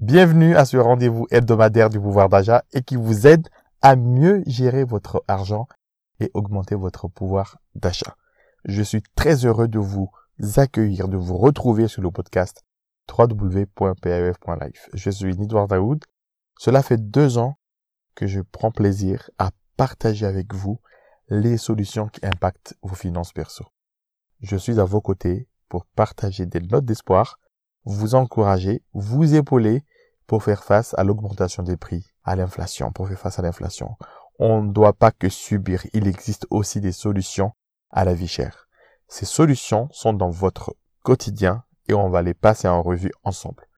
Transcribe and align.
Bienvenue 0.00 0.54
à 0.54 0.64
ce 0.64 0.76
rendez-vous 0.76 1.26
hebdomadaire 1.30 1.90
du 1.90 1.98
pouvoir 1.98 2.28
d'achat 2.28 2.64
et 2.72 2.82
qui 2.82 2.96
vous 2.96 3.26
aide 3.26 3.48
à 3.82 3.96
mieux 3.96 4.42
gérer 4.46 4.84
votre 4.84 5.24
argent 5.26 5.66
et 6.20 6.30
augmenter 6.34 6.74
votre 6.74 7.08
pouvoir 7.08 7.58
d'achat. 7.74 8.16
Je 8.64 8.82
suis 8.82 9.02
très 9.16 9.44
heureux 9.44 9.68
de 9.68 9.78
vous 9.78 10.10
accueillir, 10.56 11.08
de 11.08 11.16
vous 11.16 11.36
retrouver 11.36 11.88
sur 11.88 12.02
le 12.02 12.10
podcast 12.10 12.62
www.paf.life. 13.10 14.88
Je 14.92 15.10
suis 15.10 15.36
Nidwar 15.36 15.66
Daoud. 15.66 16.04
Cela 16.58 16.82
fait 16.82 16.98
deux 16.98 17.38
ans 17.38 17.58
que 18.14 18.26
je 18.26 18.40
prends 18.40 18.70
plaisir 18.70 19.30
à 19.38 19.50
partager 19.76 20.26
avec 20.26 20.54
vous 20.54 20.78
les 21.28 21.56
solutions 21.56 22.08
qui 22.08 22.24
impactent 22.24 22.74
vos 22.82 22.94
finances 22.94 23.32
perso. 23.32 23.64
Je 24.40 24.56
suis 24.56 24.78
à 24.80 24.84
vos 24.84 25.00
côtés 25.00 25.48
pour 25.68 25.86
partager 25.86 26.46
des 26.46 26.60
notes 26.60 26.84
d'espoir 26.84 27.38
vous 27.86 28.16
encourager, 28.16 28.82
vous 28.92 29.34
épauler 29.34 29.84
pour 30.26 30.42
faire 30.42 30.64
face 30.64 30.92
à 30.98 31.04
l'augmentation 31.04 31.62
des 31.62 31.76
prix, 31.76 32.04
à 32.24 32.36
l'inflation, 32.36 32.92
pour 32.92 33.08
faire 33.08 33.18
face 33.18 33.38
à 33.38 33.42
l'inflation. 33.42 33.96
On 34.38 34.62
ne 34.62 34.72
doit 34.72 34.92
pas 34.92 35.12
que 35.12 35.28
subir, 35.28 35.86
il 35.94 36.06
existe 36.08 36.46
aussi 36.50 36.80
des 36.80 36.92
solutions 36.92 37.52
à 37.90 38.04
la 38.04 38.12
vie 38.12 38.28
chère. 38.28 38.68
Ces 39.08 39.24
solutions 39.24 39.88
sont 39.92 40.12
dans 40.12 40.30
votre 40.30 40.74
quotidien 41.02 41.64
et 41.88 41.94
on 41.94 42.10
va 42.10 42.22
les 42.22 42.34
passer 42.34 42.66
en 42.66 42.82
revue 42.82 43.12
ensemble. 43.22 43.68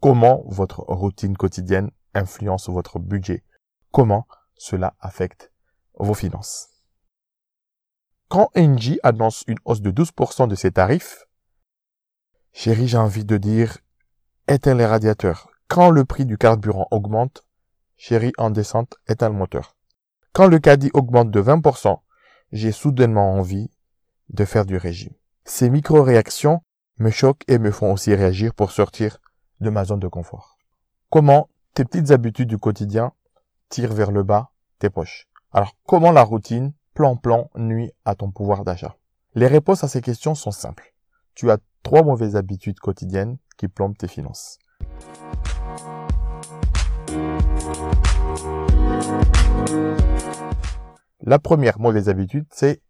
Comment 0.00 0.42
votre 0.46 0.80
routine 0.80 1.36
quotidienne 1.36 1.90
influence 2.14 2.70
votre 2.70 2.98
budget? 2.98 3.44
Comment 3.92 4.26
cela 4.56 4.94
affecte 5.00 5.52
vos 5.98 6.14
finances? 6.14 6.69
Quand 8.30 8.52
NG 8.54 9.00
annonce 9.02 9.42
une 9.48 9.58
hausse 9.64 9.80
de 9.80 9.90
12% 9.90 10.46
de 10.46 10.54
ses 10.54 10.70
tarifs, 10.70 11.26
Chérie, 12.52 12.86
j'ai 12.86 12.96
envie 12.96 13.24
de 13.24 13.36
dire, 13.36 13.78
éteins 14.46 14.76
les 14.76 14.86
radiateurs. 14.86 15.50
Quand 15.66 15.90
le 15.90 16.04
prix 16.04 16.26
du 16.26 16.38
carburant 16.38 16.86
augmente, 16.92 17.44
chérie, 17.96 18.32
en 18.38 18.50
descente, 18.50 18.94
éteins 19.08 19.30
le 19.30 19.34
moteur. 19.34 19.74
Quand 20.32 20.46
le 20.46 20.60
caddie 20.60 20.92
augmente 20.94 21.32
de 21.32 21.42
20%, 21.42 21.98
j'ai 22.52 22.70
soudainement 22.70 23.32
envie 23.34 23.68
de 24.28 24.44
faire 24.44 24.64
du 24.64 24.76
régime. 24.76 25.14
Ces 25.44 25.68
micro-réactions 25.68 26.62
me 26.98 27.10
choquent 27.10 27.42
et 27.48 27.58
me 27.58 27.72
font 27.72 27.92
aussi 27.92 28.14
réagir 28.14 28.54
pour 28.54 28.70
sortir 28.70 29.18
de 29.60 29.70
ma 29.70 29.84
zone 29.84 29.98
de 29.98 30.06
confort. 30.06 30.56
Comment 31.08 31.48
tes 31.74 31.84
petites 31.84 32.12
habitudes 32.12 32.48
du 32.48 32.58
quotidien 32.58 33.12
tirent 33.70 33.92
vers 33.92 34.12
le 34.12 34.22
bas 34.22 34.52
tes 34.78 34.88
poches? 34.88 35.26
Alors, 35.50 35.74
comment 35.84 36.12
la 36.12 36.22
routine, 36.22 36.72
plan-plan, 37.00 37.48
nuit 37.56 37.92
à 38.04 38.14
ton 38.14 38.30
pouvoir 38.30 38.62
d'achat 38.62 38.94
Les 39.34 39.46
réponses 39.46 39.82
à 39.84 39.88
ces 39.88 40.02
questions 40.02 40.34
sont 40.34 40.50
simples. 40.50 40.92
Tu 41.34 41.50
as 41.50 41.56
Trois 41.82 42.02
mauvaises 42.02 42.36
habitudes 42.36 42.78
quotidiennes 42.78 43.38
qui 43.56 43.66
plombent 43.66 43.96
tes 43.96 44.06
finances. 44.06 44.58
La 51.22 51.38
première 51.38 51.80
mauvaise 51.80 52.10
habitude, 52.10 52.44
c'est 52.50 52.82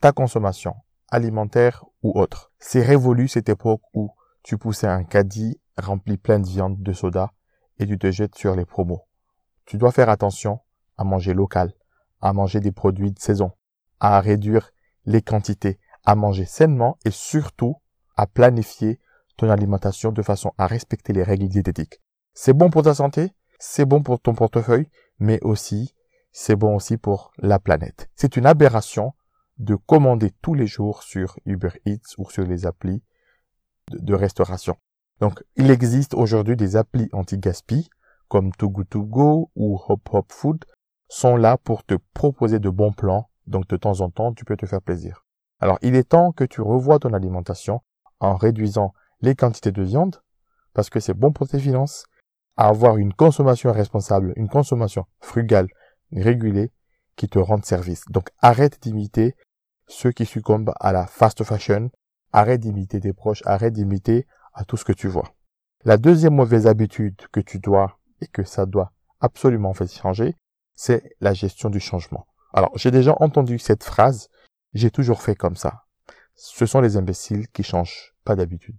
ta 0.00 0.12
consommation, 0.12 0.76
alimentaire 1.10 1.84
ou 2.04 2.16
autre. 2.16 2.52
C'est 2.60 2.82
révolu 2.82 3.26
cette 3.26 3.48
époque 3.48 3.82
où 3.92 4.12
tu 4.44 4.56
poussais 4.56 4.86
un 4.86 5.02
caddie 5.02 5.60
rempli 5.76 6.16
plein 6.16 6.38
de 6.38 6.46
viande, 6.46 6.80
de 6.80 6.92
soda 6.92 7.32
et 7.80 7.88
tu 7.88 7.98
te 7.98 8.12
jettes 8.12 8.36
sur 8.36 8.54
les 8.54 8.64
promos. 8.64 9.02
Tu 9.64 9.78
dois 9.78 9.90
faire 9.90 10.10
attention 10.10 10.60
à 10.96 11.02
manger 11.02 11.34
local, 11.34 11.72
à 12.20 12.32
manger 12.32 12.60
des 12.60 12.72
produits 12.72 13.12
de 13.12 13.18
saison, 13.18 13.52
à 14.00 14.20
réduire 14.20 14.70
les 15.06 15.22
quantités, 15.22 15.78
à 16.04 16.14
manger 16.14 16.44
sainement 16.44 16.98
et 17.04 17.10
surtout 17.10 17.76
à 18.16 18.26
planifier 18.26 19.00
ton 19.36 19.50
alimentation 19.50 20.12
de 20.12 20.22
façon 20.22 20.52
à 20.58 20.66
respecter 20.66 21.12
les 21.12 21.22
règles 21.22 21.48
diététiques. 21.48 22.00
C'est 22.34 22.52
bon 22.52 22.70
pour 22.70 22.82
ta 22.82 22.94
santé, 22.94 23.32
c'est 23.58 23.84
bon 23.84 24.02
pour 24.02 24.20
ton 24.20 24.34
portefeuille, 24.34 24.88
mais 25.18 25.40
aussi, 25.42 25.94
c'est 26.32 26.56
bon 26.56 26.76
aussi 26.76 26.96
pour 26.96 27.32
la 27.38 27.58
planète. 27.58 28.08
C'est 28.14 28.36
une 28.36 28.46
aberration 28.46 29.14
de 29.58 29.74
commander 29.74 30.32
tous 30.42 30.54
les 30.54 30.66
jours 30.66 31.02
sur 31.02 31.38
Uber 31.44 31.70
Eats 31.84 32.14
ou 32.18 32.30
sur 32.30 32.44
les 32.44 32.66
applis 32.66 33.02
de, 33.90 34.14
restauration. 34.14 34.76
Donc, 35.20 35.42
il 35.56 35.70
existe 35.70 36.14
aujourd'hui 36.14 36.56
des 36.56 36.76
applis 36.76 37.08
anti-gaspi 37.12 37.88
comme 38.28 38.52
Too 38.52 38.72
ou 39.56 39.80
Hop 39.88 40.08
Hop 40.12 40.32
Food 40.32 40.64
sont 41.08 41.36
là 41.36 41.56
pour 41.56 41.84
te 41.84 41.94
proposer 42.14 42.58
de 42.58 42.70
bons 42.70 42.92
plans. 42.92 43.28
Donc, 43.46 43.66
de 43.68 43.76
temps 43.76 44.00
en 44.00 44.10
temps, 44.10 44.32
tu 44.32 44.44
peux 44.44 44.56
te 44.56 44.66
faire 44.66 44.82
plaisir. 44.82 45.24
Alors, 45.60 45.78
il 45.82 45.94
est 45.94 46.10
temps 46.10 46.32
que 46.32 46.44
tu 46.44 46.60
revoies 46.60 46.98
ton 46.98 47.12
alimentation 47.12 47.80
en 48.20 48.36
réduisant 48.36 48.92
les 49.20 49.34
quantités 49.34 49.72
de 49.72 49.82
viande, 49.82 50.22
parce 50.74 50.90
que 50.90 51.00
c'est 51.00 51.14
bon 51.14 51.32
pour 51.32 51.48
tes 51.48 51.58
finances, 51.58 52.06
à 52.56 52.68
avoir 52.68 52.96
une 52.96 53.12
consommation 53.12 53.72
responsable, 53.72 54.32
une 54.36 54.48
consommation 54.48 55.06
frugale, 55.20 55.68
régulée, 56.12 56.72
qui 57.18 57.28
te 57.28 57.38
rende 57.38 57.64
service. 57.64 58.04
Donc 58.10 58.30
arrête 58.40 58.80
d'imiter 58.80 59.34
ceux 59.86 60.12
qui 60.12 60.24
succombent 60.24 60.72
à 60.80 60.92
la 60.92 61.06
fast 61.06 61.42
fashion, 61.44 61.90
arrête 62.32 62.60
d'imiter 62.60 63.00
tes 63.00 63.12
proches, 63.12 63.42
arrête 63.44 63.74
d'imiter 63.74 64.26
à 64.54 64.64
tout 64.64 64.76
ce 64.76 64.84
que 64.84 64.92
tu 64.92 65.08
vois. 65.08 65.34
La 65.84 65.96
deuxième 65.96 66.34
mauvaise 66.34 66.66
habitude 66.66 67.16
que 67.32 67.40
tu 67.40 67.58
dois 67.58 67.98
et 68.20 68.26
que 68.26 68.44
ça 68.44 68.66
doit 68.66 68.92
absolument 69.20 69.74
faire 69.74 69.88
changer, 69.88 70.36
c'est 70.78 71.16
la 71.20 71.34
gestion 71.34 71.70
du 71.70 71.80
changement. 71.80 72.26
Alors, 72.54 72.70
j'ai 72.76 72.90
déjà 72.90 73.16
entendu 73.20 73.58
cette 73.58 73.82
phrase, 73.82 74.28
j'ai 74.74 74.90
toujours 74.90 75.22
fait 75.22 75.34
comme 75.34 75.56
ça 75.56 75.84
ce 76.38 76.66
sont 76.66 76.80
les 76.80 76.96
imbéciles 76.96 77.48
qui 77.48 77.64
changent 77.64 78.14
pas 78.24 78.36
d'habitude. 78.36 78.76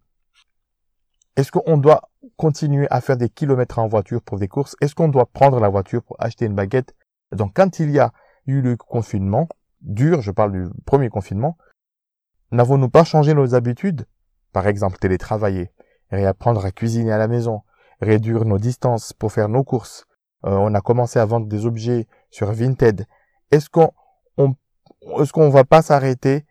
Est-ce 1.35 1.51
qu'on 1.51 1.77
doit 1.77 2.09
continuer 2.37 2.87
à 2.89 3.01
faire 3.01 3.17
des 3.17 3.29
kilomètres 3.29 3.79
en 3.79 3.87
voiture 3.87 4.21
pour 4.21 4.39
des 4.39 4.47
courses? 4.47 4.77
Est-ce 4.81 4.95
qu'on 4.95 5.09
doit 5.09 5.25
prendre 5.25 5.59
la 5.59 5.67
voiture 5.67 6.01
pour 6.01 6.15
acheter 6.19 6.45
une 6.45 6.55
baguette? 6.55 6.95
Donc 7.33 7.51
quand 7.55 7.79
il 7.79 7.91
y 7.91 7.99
a 7.99 8.13
eu 8.47 8.61
le 8.61 8.77
confinement, 8.77 9.47
dur, 9.81 10.21
je 10.21 10.31
parle 10.31 10.53
du 10.53 10.69
premier 10.85 11.09
confinement, 11.09 11.57
n'avons-nous 12.51 12.89
pas 12.89 13.03
changé 13.03 13.33
nos 13.33 13.53
habitudes? 13.53 14.07
Par 14.53 14.65
exemple, 14.65 14.97
télétravailler, 14.97 15.71
réapprendre 16.09 16.65
à 16.65 16.71
cuisiner 16.71 17.11
à 17.11 17.17
la 17.17 17.27
maison, 17.27 17.63
réduire 17.99 18.45
nos 18.45 18.57
distances 18.57 19.11
pour 19.11 19.33
faire 19.33 19.49
nos 19.49 19.65
courses. 19.65 20.05
Euh, 20.45 20.51
on 20.51 20.73
a 20.73 20.81
commencé 20.81 21.19
à 21.19 21.25
vendre 21.25 21.47
des 21.47 21.65
objets 21.65 22.07
sur 22.29 22.51
Vinted. 22.51 23.05
Est-ce 23.51 23.69
qu'on 23.69 23.91
on, 24.37 24.55
est-ce 25.19 25.33
qu'on 25.33 25.49
va 25.49 25.63
pas 25.63 25.81
s'arrêter 25.81 26.45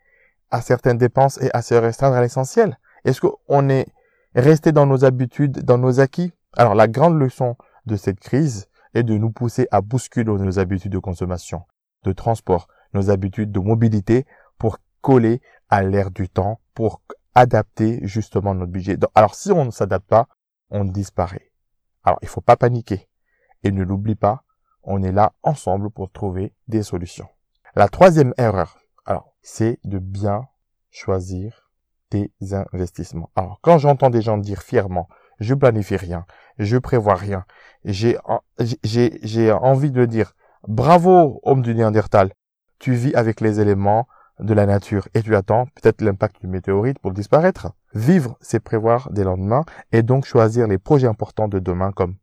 à 0.50 0.60
certaines 0.60 0.98
dépenses 0.98 1.40
et 1.40 1.50
à 1.52 1.62
se 1.62 1.74
restreindre 1.74 2.16
à 2.16 2.20
l'essentiel? 2.20 2.78
Est-ce 3.04 3.20
qu'on 3.20 3.68
est 3.68 3.86
resté 4.34 4.72
dans 4.72 4.86
nos 4.86 5.04
habitudes, 5.04 5.62
dans 5.62 5.78
nos 5.78 6.00
acquis? 6.00 6.32
Alors 6.56 6.74
la 6.74 6.88
grande 6.88 7.18
leçon 7.18 7.56
de 7.86 7.96
cette 7.96 8.20
crise 8.20 8.66
est 8.94 9.02
de 9.02 9.16
nous 9.16 9.30
pousser 9.30 9.68
à 9.70 9.80
bousculer 9.80 10.32
nos 10.32 10.58
habitudes 10.58 10.92
de 10.92 10.98
consommation, 10.98 11.62
de 12.04 12.12
transport, 12.12 12.68
nos 12.94 13.10
habitudes 13.10 13.52
de 13.52 13.60
mobilité 13.60 14.26
pour 14.58 14.78
coller 15.00 15.40
à 15.68 15.82
l'ère 15.82 16.10
du 16.10 16.28
temps, 16.28 16.60
pour 16.74 17.02
adapter 17.34 18.00
justement 18.02 18.54
notre 18.54 18.72
budget. 18.72 18.96
alors 19.14 19.34
si 19.34 19.52
on 19.52 19.64
ne 19.64 19.70
s'adapte 19.70 20.08
pas, 20.08 20.26
on 20.70 20.84
disparaît. 20.84 21.52
Alors 22.02 22.18
il 22.22 22.28
faut 22.28 22.40
pas 22.40 22.56
paniquer. 22.56 23.08
Et 23.62 23.72
ne 23.72 23.82
l'oublie 23.82 24.14
pas, 24.14 24.44
on 24.82 25.02
est 25.02 25.12
là 25.12 25.32
ensemble 25.42 25.90
pour 25.90 26.10
trouver 26.10 26.54
des 26.68 26.82
solutions. 26.82 27.28
La 27.74 27.88
troisième 27.88 28.32
erreur, 28.38 28.78
alors, 29.04 29.34
c'est 29.42 29.78
de 29.84 29.98
bien 29.98 30.46
choisir 30.90 31.70
tes 32.10 32.32
investissements. 32.72 33.30
Alors, 33.36 33.58
quand 33.62 33.78
j'entends 33.78 34.10
des 34.10 34.22
gens 34.22 34.38
dire 34.38 34.62
fièrement, 34.62 35.08
je 35.40 35.54
planifie 35.54 35.96
rien, 35.96 36.24
je 36.58 36.76
prévois 36.78 37.14
rien, 37.14 37.44
j'ai, 37.84 38.18
j'ai, 38.82 39.18
j'ai 39.22 39.52
envie 39.52 39.90
de 39.90 40.04
dire, 40.04 40.34
bravo, 40.66 41.40
homme 41.42 41.62
du 41.62 41.74
Néandertal, 41.74 42.32
tu 42.78 42.94
vis 42.94 43.14
avec 43.14 43.40
les 43.40 43.60
éléments 43.60 44.06
de 44.40 44.54
la 44.54 44.66
nature 44.66 45.08
et 45.14 45.22
tu 45.22 45.34
attends 45.34 45.66
peut-être 45.66 46.00
l'impact 46.00 46.40
du 46.40 46.46
météorite 46.46 46.98
pour 46.98 47.12
disparaître. 47.12 47.72
Vivre, 47.94 48.36
c'est 48.40 48.60
prévoir 48.60 49.10
des 49.10 49.24
lendemains 49.24 49.64
et 49.92 50.02
donc 50.02 50.24
choisir 50.24 50.66
les 50.66 50.78
projets 50.78 51.08
importants 51.08 51.48
de 51.48 51.58
demain 51.58 51.92
comme 51.92 52.16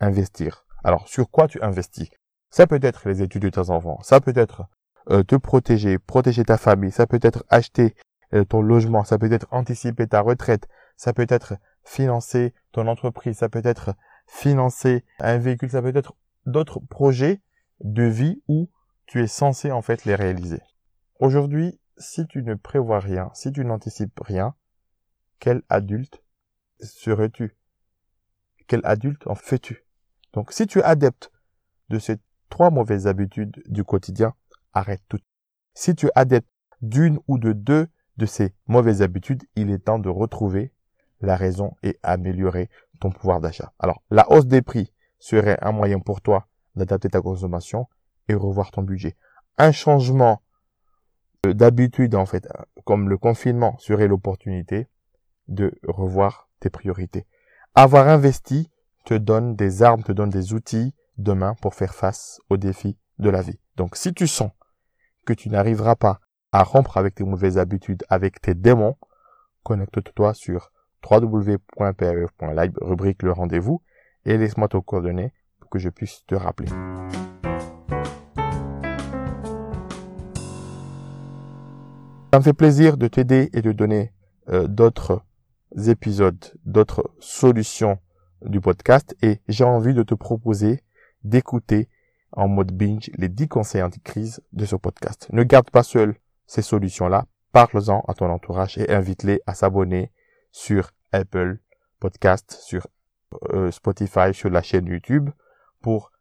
investir. 0.00 0.64
Alors, 0.88 1.06
sur 1.06 1.28
quoi 1.28 1.48
tu 1.48 1.62
investis? 1.62 2.08
Ça 2.48 2.66
peut 2.66 2.78
être 2.80 3.06
les 3.06 3.20
études 3.20 3.42
de 3.42 3.50
tes 3.50 3.68
enfants, 3.68 4.00
ça 4.00 4.22
peut 4.22 4.32
être 4.34 4.70
euh, 5.10 5.22
te 5.22 5.36
protéger, 5.36 5.98
protéger 5.98 6.44
ta 6.44 6.56
famille. 6.56 6.92
Ça 6.92 7.06
peut 7.06 7.20
être 7.20 7.44
acheter 7.50 7.94
euh, 8.32 8.46
ton 8.46 8.62
logement, 8.62 9.04
ça 9.04 9.18
peut 9.18 9.30
être 9.30 9.46
anticiper 9.50 10.06
ta 10.06 10.22
retraite, 10.22 10.66
ça 10.96 11.12
peut 11.12 11.26
être 11.28 11.58
financer 11.84 12.54
ton 12.72 12.86
entreprise, 12.86 13.36
ça 13.36 13.50
peut 13.50 13.60
être 13.64 13.96
financer 14.26 15.04
un 15.18 15.36
véhicule, 15.36 15.68
ça 15.68 15.82
peut 15.82 15.94
être 15.94 16.14
d'autres 16.46 16.80
projets 16.80 17.42
de 17.80 18.04
vie 18.04 18.42
où 18.48 18.70
tu 19.04 19.22
es 19.22 19.26
censé 19.26 19.70
en 19.70 19.82
fait 19.82 20.06
les 20.06 20.14
réaliser. 20.14 20.62
Aujourd'hui, 21.20 21.78
si 21.98 22.26
tu 22.26 22.42
ne 22.42 22.54
prévois 22.54 23.00
rien, 23.00 23.30
si 23.34 23.52
tu 23.52 23.62
n'anticipes 23.62 24.18
rien, 24.20 24.54
quel 25.38 25.60
adulte 25.68 26.22
serais-tu? 26.80 27.58
Quel 28.68 28.80
adulte 28.84 29.26
en 29.26 29.34
fais-tu? 29.34 29.84
Donc 30.32 30.52
si 30.52 30.66
tu 30.66 30.80
es 30.80 30.82
adepte 30.82 31.30
de 31.88 31.98
ces 31.98 32.16
trois 32.48 32.70
mauvaises 32.70 33.06
habitudes 33.06 33.62
du 33.66 33.84
quotidien, 33.84 34.34
arrête 34.72 35.02
tout. 35.08 35.18
Si 35.74 35.94
tu 35.94 36.06
es 36.06 36.12
adepte 36.14 36.48
d'une 36.80 37.18
ou 37.28 37.38
de 37.38 37.52
deux 37.52 37.88
de 38.16 38.26
ces 38.26 38.54
mauvaises 38.66 39.02
habitudes, 39.02 39.44
il 39.56 39.70
est 39.70 39.78
temps 39.78 39.98
de 39.98 40.08
retrouver 40.08 40.72
la 41.20 41.36
raison 41.36 41.74
et 41.82 41.98
améliorer 42.02 42.68
ton 43.00 43.10
pouvoir 43.10 43.40
d'achat. 43.40 43.72
Alors, 43.78 44.02
la 44.10 44.30
hausse 44.30 44.46
des 44.46 44.62
prix 44.62 44.92
serait 45.18 45.58
un 45.62 45.72
moyen 45.72 46.00
pour 46.00 46.20
toi 46.20 46.48
d'adapter 46.74 47.08
ta 47.08 47.20
consommation 47.20 47.86
et 48.28 48.34
revoir 48.34 48.70
ton 48.70 48.82
budget. 48.82 49.16
Un 49.56 49.72
changement 49.72 50.42
d'habitude, 51.44 52.14
en 52.14 52.26
fait, 52.26 52.48
comme 52.84 53.08
le 53.08 53.18
confinement, 53.18 53.76
serait 53.78 54.08
l'opportunité 54.08 54.88
de 55.48 55.72
revoir 55.86 56.48
tes 56.60 56.70
priorités. 56.70 57.26
Avoir 57.74 58.08
investi 58.08 58.70
te 59.08 59.14
donne 59.14 59.56
des 59.56 59.82
armes, 59.82 60.02
te 60.02 60.12
donne 60.12 60.28
des 60.28 60.52
outils 60.52 60.94
demain 61.16 61.54
pour 61.62 61.74
faire 61.74 61.94
face 61.94 62.42
aux 62.50 62.58
défis 62.58 62.98
de 63.18 63.30
la 63.30 63.40
vie. 63.40 63.58
Donc, 63.76 63.96
si 63.96 64.12
tu 64.12 64.26
sens 64.26 64.50
que 65.24 65.32
tu 65.32 65.48
n'arriveras 65.48 65.96
pas 65.96 66.20
à 66.52 66.62
rompre 66.62 66.98
avec 66.98 67.14
tes 67.14 67.24
mauvaises 67.24 67.56
habitudes, 67.56 68.04
avec 68.10 68.42
tes 68.42 68.54
démons, 68.54 68.98
connecte-toi 69.62 70.34
sur 70.34 70.72
www.prf.live, 71.10 72.72
rubrique 72.82 73.22
le 73.22 73.32
rendez-vous, 73.32 73.80
et 74.26 74.36
laisse-moi 74.36 74.68
ton 74.68 74.82
coordonnées 74.82 75.32
pour 75.58 75.70
que 75.70 75.78
je 75.78 75.88
puisse 75.88 76.26
te 76.26 76.34
rappeler. 76.34 76.68
Ça 82.30 82.40
me 82.40 82.42
fait 82.42 82.52
plaisir 82.52 82.98
de 82.98 83.08
t'aider 83.08 83.48
et 83.54 83.62
de 83.62 83.72
donner 83.72 84.12
euh, 84.50 84.66
d'autres 84.68 85.22
épisodes, 85.86 86.44
d'autres 86.66 87.10
solutions 87.20 87.98
du 88.42 88.60
podcast 88.60 89.16
et 89.22 89.40
j'ai 89.48 89.64
envie 89.64 89.94
de 89.94 90.02
te 90.02 90.14
proposer 90.14 90.82
d'écouter 91.24 91.88
en 92.32 92.48
mode 92.48 92.72
binge 92.72 93.10
les 93.16 93.28
10 93.28 93.48
conseils 93.48 93.82
anti-crise 93.82 94.42
de 94.52 94.64
ce 94.64 94.76
podcast. 94.76 95.28
Ne 95.32 95.42
garde 95.42 95.70
pas 95.70 95.82
seul 95.82 96.16
ces 96.46 96.62
solutions-là, 96.62 97.26
parle-en 97.52 98.04
à 98.08 98.14
ton 98.14 98.30
entourage 98.30 98.78
et 98.78 98.90
invite-les 98.90 99.40
à 99.46 99.54
s'abonner 99.54 100.12
sur 100.50 100.92
Apple 101.12 101.58
Podcast, 102.00 102.58
sur 102.62 102.86
euh, 103.50 103.70
Spotify, 103.70 104.32
sur 104.32 104.50
la 104.50 104.62
chaîne 104.62 104.86
YouTube 104.86 105.30
pour 105.80 106.12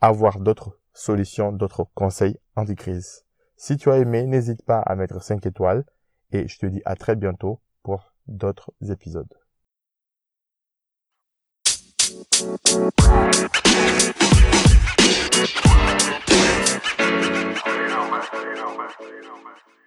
avoir 0.00 0.40
d'autres 0.40 0.78
solutions, 0.92 1.52
d'autres 1.52 1.86
conseils 1.94 2.38
anti-crise. 2.54 3.24
Si 3.56 3.76
tu 3.76 3.90
as 3.90 3.98
aimé, 3.98 4.26
n'hésite 4.26 4.64
pas 4.64 4.80
à 4.80 4.94
mettre 4.94 5.22
5 5.22 5.44
étoiles 5.46 5.84
et 6.32 6.48
je 6.48 6.58
te 6.58 6.66
dis 6.66 6.82
à 6.84 6.96
très 6.96 7.16
bientôt 7.16 7.60
pour 7.82 8.12
d'autres 8.26 8.72
épisodes. 8.88 9.32
You 12.38 12.44
know, 12.44 12.58
man. 18.10 19.85